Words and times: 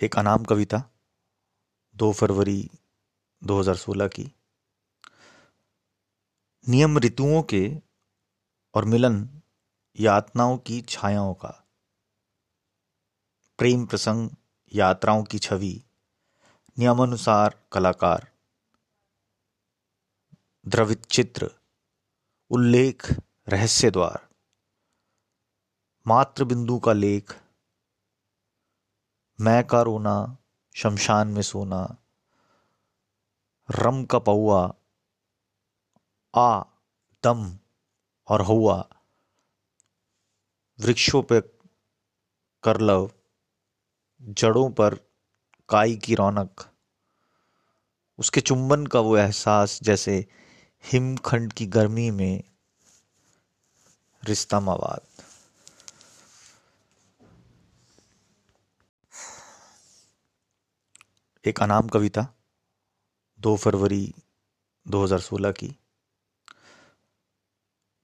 एक 0.00 0.18
अनाम 0.18 0.44
कविता, 0.44 0.90
दो 1.96 2.12
फरवरी 2.12 2.70
2016 3.42 4.08
की। 4.08 4.32
नियम 6.68 6.98
ऋतुओं 6.98 7.42
के 7.42 7.76
और 8.74 8.84
मिलन 8.84 9.42
यातनाओं 10.00 10.58
की 10.58 10.80
छायाओं 10.80 11.34
का, 11.34 11.66
प्रेम 13.58 13.86
प्रसंग 13.86 14.30
यात्राओं 14.72 15.24
की 15.24 15.38
छवि, 15.38 15.84
नियमानुसार 16.78 17.68
कलाकार 17.72 18.32
द्रवित 20.66 21.04
चित्र 21.06 21.50
उल्लेख 22.50 23.12
रहस्य 23.48 23.90
द्वार 23.90 24.28
मात्र 26.06 26.44
बिंदु 26.44 26.78
का 26.78 26.92
लेख 26.92 27.45
मैं 29.40 29.66
का 29.66 29.82
रोना, 29.82 30.36
शमशान 30.76 31.28
में 31.28 31.42
सोना। 31.42 31.96
रम 33.70 34.04
का 34.04 34.18
पौआ, 34.18 34.74
आ, 36.34 36.62
दम 37.24 37.58
और 38.28 38.42
हुआ। 38.42 38.88
वृक्षों 40.80 41.22
पे 41.22 41.40
करलव 42.62 43.10
जड़ों 44.22 44.70
पर 44.70 44.94
काई 45.68 45.96
की 45.96 46.14
रौनक। 46.14 46.72
उसके 48.18 48.40
चुंबन 48.40 48.86
का 48.86 49.00
वो 49.00 49.16
एहसास 49.16 49.80
जैसे 49.82 50.26
हिमखंड 50.92 51.52
की 51.52 51.66
गर्मी 51.66 52.10
में 52.10 52.44
रिश्ता 54.24 54.60
मवाद। 54.60 55.15
एक 61.46 61.62
अनाम 61.62 61.88
कविता 61.88 62.34
दो 63.40 63.56
फरवरी 63.56 64.14
2016 64.88 65.52
की। 65.52 65.76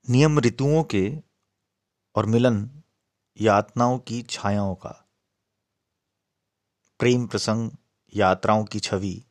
नियम 0.09 0.39
ऋतुओं 0.39 0.83
के 0.83 1.21
और 2.15 2.25
मिलन 2.25 2.83
यातनाओं 3.41 3.99
की 3.99 4.21
छायाओं 4.21 4.75
का, 4.75 5.07
प्रेम 6.99 7.27
प्रसंग 7.27 7.71
यात्राओं 8.15 8.65
की 8.65 8.79
छवि, 8.79 9.25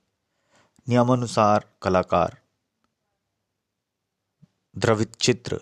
नियमानुसार 0.88 1.78
कलाकार 1.82 2.42
द्रवित 4.76 5.16
चित्र 5.16 5.60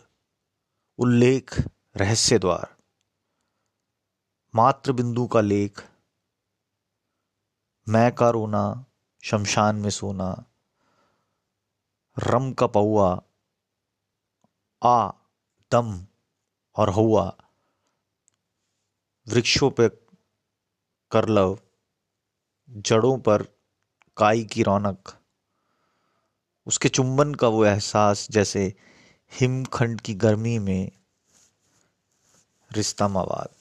उल्लेख 0.98 1.61
रहस्य 1.97 2.39
द्वार 2.39 2.77
मात्र 4.55 4.93
बिंदु 4.93 5.27
का 5.27 5.41
लेख 5.41 5.90
मैं 7.91 8.15
का 8.15 8.31
रोना 8.31 8.87
शमशान 9.25 9.77
में 9.77 9.91
सोना। 9.91 10.45
रम 12.19 12.53
का 12.53 12.67
पौआ, 12.67 13.23
आ, 14.83 15.11
दम 15.73 16.07
और 16.77 16.91
हुआ। 16.91 17.37
वृक्षों 19.29 19.71
पे 19.71 19.89
करलव 21.11 21.59
जड़ों 22.71 23.19
पर 23.19 23.43
काई 24.17 24.45
की 24.45 24.63
रौनक। 24.63 25.19
उसके 26.67 26.89
चुंबन 26.89 27.35
का 27.35 27.49
वो 27.49 27.65
एहसास, 27.65 28.29
जैसे 28.31 28.75
हिमखंड 29.41 30.01
की 30.01 30.15
गर्मी 30.15 30.59
में 30.59 30.93
रिश्ता 32.73 33.09
मवाद। 33.09 33.59